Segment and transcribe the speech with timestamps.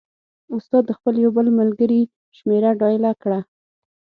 [0.55, 2.01] استاد د خپل یو بل ملګري
[2.37, 3.39] شمېره ډایله کړه.